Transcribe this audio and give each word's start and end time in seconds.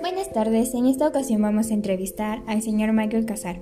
Buenas 0.00 0.32
tardes, 0.32 0.74
en 0.74 0.86
esta 0.86 1.06
ocasión 1.06 1.42
vamos 1.42 1.70
a 1.70 1.74
entrevistar 1.74 2.42
al 2.46 2.62
señor 2.62 2.92
Michael 2.92 3.26
Casar. 3.26 3.60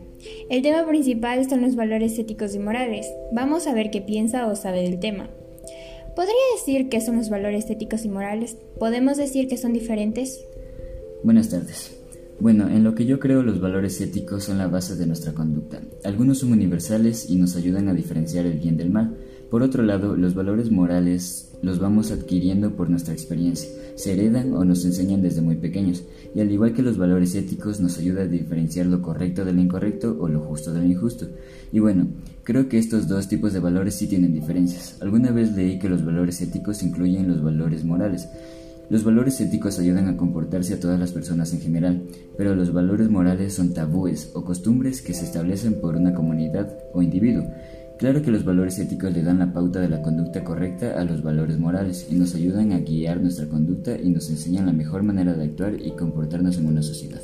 El 0.48 0.62
tema 0.62 0.86
principal 0.86 1.48
son 1.48 1.60
los 1.62 1.76
valores 1.76 2.18
éticos 2.18 2.54
y 2.54 2.58
morales. 2.58 3.06
Vamos 3.32 3.66
a 3.66 3.74
ver 3.74 3.90
qué 3.90 4.00
piensa 4.00 4.46
o 4.46 4.56
sabe 4.56 4.82
del 4.82 5.00
tema. 5.00 5.28
¿Podría 6.16 6.34
decir 6.56 6.88
qué 6.88 7.00
son 7.00 7.16
los 7.16 7.28
valores 7.28 7.69
éticos 7.69 8.04
y 8.04 8.09
morales? 8.09 8.56
¿Podemos 8.79 9.17
decir 9.17 9.49
que 9.49 9.56
son 9.56 9.72
diferentes? 9.72 10.45
Buenas 11.24 11.51
tardes. 11.51 11.99
Bueno, 12.40 12.69
en 12.69 12.85
lo 12.85 12.95
que 12.95 13.06
yo 13.06 13.21
creo 13.21 13.43
los 13.43 13.61
valores 13.61 14.01
éticos 14.01 14.45
son 14.45 14.59
la 14.59 14.67
base 14.67 14.97
de 14.97 15.06
nuestra 15.06 15.33
conducta. 15.33 15.83
Algunos 16.05 16.38
son 16.38 16.52
universales 16.52 17.29
y 17.30 17.37
nos 17.37 17.56
ayudan 17.56 17.88
a 17.88 17.95
diferenciar 17.95 18.47
el 18.47 18.59
bien 18.59 18.77
del 18.77 18.91
mal. 18.91 19.16
Por 19.52 19.62
otro 19.62 19.82
lado, 19.82 20.16
los 20.16 20.34
valores 20.34 20.70
morales 20.70 21.52
los 21.60 21.78
vamos 21.78 22.10
adquiriendo 22.10 22.74
por 22.74 22.88
nuestra 22.88 23.12
experiencia, 23.12 23.68
se 23.96 24.14
heredan 24.14 24.54
o 24.54 24.64
nos 24.64 24.82
enseñan 24.86 25.20
desde 25.20 25.42
muy 25.42 25.56
pequeños, 25.56 26.04
y 26.34 26.40
al 26.40 26.50
igual 26.50 26.72
que 26.72 26.80
los 26.80 26.96
valores 26.96 27.34
éticos 27.34 27.78
nos 27.78 27.98
ayuda 27.98 28.22
a 28.22 28.27
diferenciar 28.27 28.86
lo 28.86 29.02
correcto 29.02 29.44
de 29.44 29.52
lo 29.52 29.60
incorrecto 29.60 30.16
o 30.18 30.28
lo 30.28 30.41
justo 30.41 30.72
de 30.72 30.80
lo 30.80 30.86
injusto. 30.86 31.27
Y 31.70 31.80
bueno, 31.80 32.06
creo 32.44 32.70
que 32.70 32.78
estos 32.78 33.08
dos 33.08 33.28
tipos 33.28 33.52
de 33.52 33.60
valores 33.60 33.94
sí 33.94 34.06
tienen 34.06 34.32
diferencias. 34.32 34.96
Alguna 35.02 35.32
vez 35.32 35.55
leí 35.55 35.78
que 35.78 35.91
los 35.91 36.02
valores 36.02 36.41
éticos 36.41 36.82
incluyen 36.82 37.28
los 37.28 37.44
valores 37.44 37.84
morales. 37.84 38.30
Los 38.88 39.05
valores 39.05 39.38
éticos 39.42 39.78
ayudan 39.78 40.08
a 40.08 40.16
comportarse 40.16 40.72
a 40.72 40.80
todas 40.80 40.98
las 40.98 41.12
personas 41.12 41.52
en 41.52 41.60
general, 41.60 42.02
pero 42.38 42.55
los 42.55 42.72
valores 42.72 43.10
morales 43.10 43.52
son 43.52 43.74
tabúes 43.74 44.30
o 44.32 44.46
costumbres 44.46 45.02
que 45.02 45.12
se 45.12 45.27
establecen 45.27 45.74
por 45.74 45.94
una 45.96 46.14
comunidad 46.14 46.74
o 46.94 47.02
individuo. 47.02 47.44
Claro 48.02 48.20
que 48.20 48.33
los 48.33 48.45
valores 48.45 48.80
éticos 48.80 49.12
le 49.12 49.23
dan 49.23 49.38
la 49.38 49.52
pauta 49.52 49.79
de 49.79 49.88
la 49.88 50.02
conducta 50.02 50.42
correcta 50.42 51.01
a 51.01 51.05
los 51.05 51.23
valores 51.23 51.56
morales 51.61 52.09
y 52.11 52.16
nos 52.16 52.34
ayudan 52.34 52.73
a 52.73 52.80
guiar 52.80 53.20
nuestra 53.20 53.47
conducta 53.47 53.97
y 53.97 54.11
nos 54.11 54.28
enseñan 54.28 54.66
la 54.66 54.73
mejor 54.73 55.05
manera 55.05 55.34
de 55.34 55.44
actuar 55.44 55.81
y 55.81 55.92
comportarnos 55.92 56.59
en 56.59 56.67
una 56.67 56.83
sociedad. 56.83 57.20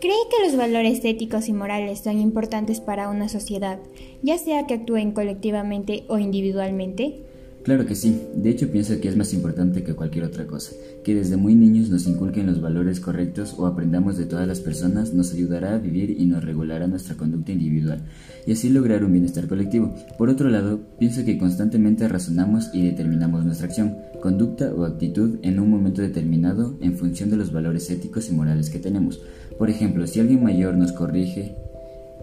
¿Cree 0.00 0.12
que 0.30 0.46
los 0.46 0.56
valores 0.56 1.04
éticos 1.04 1.48
y 1.48 1.52
morales 1.52 1.98
son 1.98 2.20
importantes 2.20 2.78
para 2.78 3.08
una 3.08 3.28
sociedad, 3.28 3.80
ya 4.22 4.38
sea 4.38 4.68
que 4.68 4.74
actúen 4.74 5.10
colectivamente 5.10 6.04
o 6.06 6.18
individualmente? 6.18 7.24
Claro 7.62 7.84
que 7.84 7.94
sí, 7.94 8.22
de 8.34 8.48
hecho 8.48 8.70
pienso 8.70 8.98
que 9.00 9.08
es 9.08 9.18
más 9.18 9.34
importante 9.34 9.84
que 9.84 9.92
cualquier 9.92 10.24
otra 10.24 10.46
cosa, 10.46 10.72
que 11.04 11.14
desde 11.14 11.36
muy 11.36 11.54
niños 11.54 11.90
nos 11.90 12.06
inculquen 12.06 12.46
los 12.46 12.62
valores 12.62 13.00
correctos 13.00 13.54
o 13.58 13.66
aprendamos 13.66 14.16
de 14.16 14.24
todas 14.24 14.48
las 14.48 14.60
personas 14.60 15.12
nos 15.12 15.34
ayudará 15.34 15.74
a 15.74 15.78
vivir 15.78 16.16
y 16.18 16.24
nos 16.24 16.42
regulará 16.42 16.86
nuestra 16.86 17.16
conducta 17.16 17.52
individual 17.52 18.02
y 18.46 18.52
así 18.52 18.70
lograr 18.70 19.04
un 19.04 19.12
bienestar 19.12 19.46
colectivo. 19.46 19.94
Por 20.16 20.30
otro 20.30 20.48
lado, 20.48 20.80
pienso 20.98 21.22
que 21.26 21.36
constantemente 21.36 22.08
razonamos 22.08 22.70
y 22.72 22.82
determinamos 22.82 23.44
nuestra 23.44 23.66
acción, 23.66 23.96
conducta 24.22 24.72
o 24.74 24.84
actitud 24.84 25.38
en 25.42 25.60
un 25.60 25.68
momento 25.68 26.00
determinado 26.00 26.78
en 26.80 26.96
función 26.96 27.28
de 27.28 27.36
los 27.36 27.52
valores 27.52 27.90
éticos 27.90 28.30
y 28.30 28.32
morales 28.32 28.70
que 28.70 28.78
tenemos. 28.78 29.20
Por 29.58 29.68
ejemplo, 29.68 30.06
si 30.06 30.20
alguien 30.20 30.42
mayor 30.42 30.76
nos 30.76 30.92
corrige, 30.92 31.56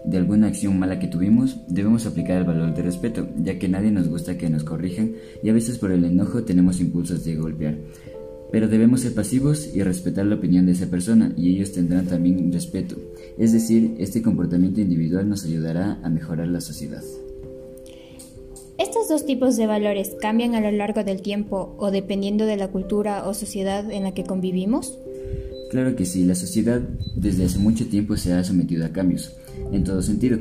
de 0.04 0.16
alguna 0.16 0.48
acción 0.48 0.78
mala 0.78 0.98
que 0.98 1.08
tuvimos, 1.08 1.58
debemos 1.68 2.06
aplicar 2.06 2.38
el 2.38 2.44
valor 2.44 2.74
de 2.74 2.82
respeto, 2.82 3.28
ya 3.36 3.58
que 3.58 3.68
nadie 3.68 3.90
nos 3.90 4.08
gusta 4.08 4.38
que 4.38 4.50
nos 4.50 4.64
corrijan 4.64 5.14
y 5.42 5.48
a 5.48 5.52
veces 5.52 5.78
por 5.78 5.92
el 5.92 6.04
enojo 6.04 6.44
tenemos 6.44 6.80
impulsos 6.80 7.24
de 7.24 7.36
golpear. 7.36 7.78
Pero 8.50 8.68
debemos 8.68 9.02
ser 9.02 9.14
pasivos 9.14 9.74
y 9.74 9.82
respetar 9.82 10.24
la 10.24 10.36
opinión 10.36 10.64
de 10.66 10.72
esa 10.72 10.86
persona 10.86 11.34
y 11.36 11.54
ellos 11.54 11.72
tendrán 11.72 12.06
también 12.06 12.50
respeto. 12.50 12.96
Es 13.36 13.52
decir, 13.52 13.94
este 13.98 14.22
comportamiento 14.22 14.80
individual 14.80 15.28
nos 15.28 15.44
ayudará 15.44 16.00
a 16.02 16.08
mejorar 16.08 16.48
la 16.48 16.60
sociedad. 16.60 17.02
¿Estos 18.78 19.08
dos 19.08 19.26
tipos 19.26 19.56
de 19.56 19.66
valores 19.66 20.16
cambian 20.20 20.54
a 20.54 20.60
lo 20.60 20.70
largo 20.70 21.02
del 21.02 21.20
tiempo 21.20 21.74
o 21.78 21.90
dependiendo 21.90 22.46
de 22.46 22.56
la 22.56 22.68
cultura 22.68 23.28
o 23.28 23.34
sociedad 23.34 23.90
en 23.90 24.04
la 24.04 24.14
que 24.14 24.24
convivimos? 24.24 24.98
Claro 25.70 25.96
que 25.96 26.06
sí, 26.06 26.24
la 26.24 26.34
sociedad 26.34 26.80
desde 27.14 27.44
hace 27.44 27.58
mucho 27.58 27.86
tiempo 27.86 28.16
se 28.16 28.32
ha 28.32 28.42
sometido 28.42 28.86
a 28.86 28.90
cambios 28.90 29.36
en 29.70 29.84
todo 29.84 30.00
sentido. 30.00 30.38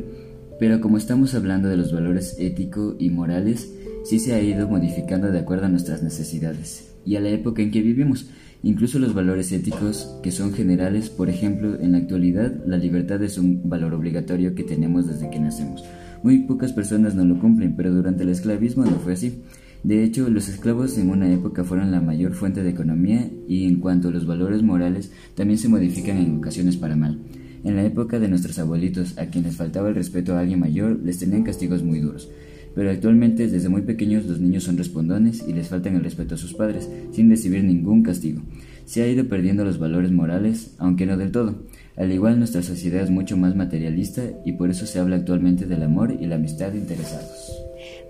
Pero 0.59 0.79
como 0.79 0.97
estamos 0.97 1.35
hablando 1.35 1.67
de 1.67 1.77
los 1.77 1.91
valores 1.91 2.35
éticos 2.39 2.95
y 2.97 3.09
morales, 3.09 3.71
sí 4.05 4.19
se 4.19 4.33
ha 4.33 4.41
ido 4.41 4.67
modificando 4.69 5.31
de 5.31 5.39
acuerdo 5.39 5.65
a 5.65 5.69
nuestras 5.69 6.01
necesidades 6.01 6.95
y 7.05 7.17
a 7.17 7.21
la 7.21 7.29
época 7.29 7.61
en 7.61 7.71
que 7.71 7.81
vivimos. 7.81 8.29
Incluso 8.63 8.99
los 8.99 9.13
valores 9.13 9.51
éticos, 9.51 10.17
que 10.23 10.31
son 10.31 10.53
generales, 10.53 11.09
por 11.09 11.29
ejemplo, 11.29 11.79
en 11.79 11.91
la 11.91 11.99
actualidad, 11.99 12.53
la 12.65 12.77
libertad 12.77 13.21
es 13.21 13.37
un 13.37 13.69
valor 13.69 13.93
obligatorio 13.93 14.55
que 14.55 14.63
tenemos 14.63 15.07
desde 15.07 15.29
que 15.29 15.39
nacemos. 15.39 15.83
Muy 16.23 16.39
pocas 16.39 16.73
personas 16.73 17.13
no 17.13 17.23
lo 17.23 17.39
cumplen, 17.39 17.75
pero 17.75 17.93
durante 17.93 18.23
el 18.23 18.29
esclavismo 18.29 18.83
no 18.83 18.97
fue 18.97 19.13
así. 19.13 19.43
De 19.83 20.03
hecho, 20.03 20.29
los 20.29 20.49
esclavos 20.49 20.97
en 20.97 21.09
una 21.09 21.31
época 21.31 21.63
fueron 21.63 21.91
la 21.91 22.01
mayor 22.01 22.33
fuente 22.33 22.63
de 22.63 22.71
economía 22.71 23.29
y 23.47 23.65
en 23.65 23.79
cuanto 23.79 24.09
a 24.09 24.11
los 24.11 24.25
valores 24.25 24.63
morales, 24.63 25.11
también 25.35 25.57
se 25.57 25.69
modifican 25.69 26.17
en 26.17 26.37
ocasiones 26.37 26.77
para 26.77 26.95
mal. 26.95 27.19
En 27.63 27.75
la 27.75 27.83
época 27.83 28.19
de 28.19 28.27
nuestros 28.27 28.59
abuelitos, 28.59 29.17
a 29.17 29.27
quienes 29.27 29.55
faltaba 29.55 29.89
el 29.89 29.95
respeto 29.95 30.35
a 30.35 30.39
alguien 30.39 30.59
mayor, 30.59 30.99
les 31.03 31.19
tenían 31.19 31.43
castigos 31.43 31.83
muy 31.83 31.99
duros. 31.99 32.29
Pero 32.75 32.91
actualmente, 32.91 33.47
desde 33.47 33.69
muy 33.69 33.81
pequeños, 33.81 34.25
los 34.25 34.39
niños 34.39 34.63
son 34.63 34.77
respondones 34.77 35.43
y 35.47 35.53
les 35.53 35.67
faltan 35.67 35.95
el 35.95 36.03
respeto 36.03 36.35
a 36.35 36.37
sus 36.37 36.53
padres, 36.53 36.87
sin 37.11 37.29
recibir 37.29 37.63
ningún 37.63 38.03
castigo. 38.03 38.41
Se 38.85 39.01
ha 39.01 39.07
ido 39.07 39.27
perdiendo 39.27 39.65
los 39.65 39.79
valores 39.79 40.11
morales, 40.11 40.75
aunque 40.77 41.05
no 41.05 41.17
del 41.17 41.31
todo. 41.31 41.63
Al 41.95 42.11
igual, 42.11 42.37
nuestra 42.37 42.61
sociedad 42.61 43.01
es 43.01 43.09
mucho 43.09 43.35
más 43.35 43.55
materialista 43.55 44.21
y 44.45 44.53
por 44.53 44.69
eso 44.69 44.85
se 44.85 44.99
habla 44.99 45.15
actualmente 45.15 45.65
del 45.65 45.81
amor 45.81 46.15
y 46.19 46.27
la 46.27 46.35
amistad 46.35 46.73
interesados. 46.73 47.66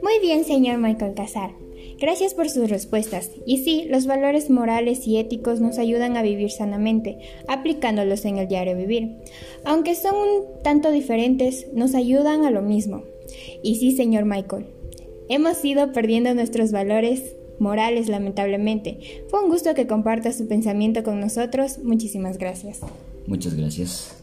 Muy 0.08 0.20
bien, 0.26 0.46
señor 0.46 0.78
Michael 0.78 1.16
Casar. 1.16 1.52
Gracias 2.00 2.34
por 2.34 2.50
sus 2.50 2.70
respuestas. 2.70 3.32
Y 3.46 3.66
sí, 3.66 3.88
los 3.90 4.06
valores 4.08 4.50
morales 4.50 5.06
y 5.06 5.18
éticos 5.18 5.60
nos 5.60 5.80
ayudan 5.80 6.16
a 6.16 6.22
vivir 6.22 6.50
sanamente, 6.50 7.18
aplicándolos 7.50 8.24
en 8.24 8.38
el 8.38 8.48
diario 8.48 8.78
vivir. 8.78 9.18
Aunque 9.66 9.96
son 9.96 10.16
un 10.16 10.64
tanto 10.64 10.92
diferentes, 10.92 11.68
nos 11.74 11.94
ayudan 11.94 12.46
a 12.46 12.52
lo 12.52 12.62
mismo. 12.62 13.04
Y 13.62 13.76
sí, 13.76 13.92
señor 13.92 14.24
Michael, 14.24 14.68
hemos 15.28 15.66
ido 15.66 15.92
perdiendo 15.92 16.34
nuestros 16.34 16.72
valores 16.72 17.36
morales 17.60 18.08
lamentablemente. 18.08 19.26
Fue 19.28 19.44
un 19.44 19.50
gusto 19.50 19.74
que 19.74 19.88
comparta 19.88 20.32
su 20.32 20.48
pensamiento 20.48 21.04
con 21.04 21.20
nosotros. 21.20 21.80
Muchísimas 21.84 22.38
gracias. 22.38 22.80
Muchas 23.26 23.56
gracias. 23.56 24.17